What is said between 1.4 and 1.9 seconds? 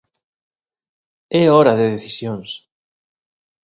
É hora